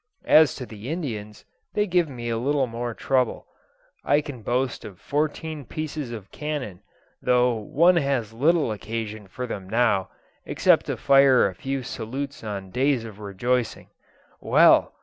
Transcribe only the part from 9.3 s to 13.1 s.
them now, except to fire a few salutes on days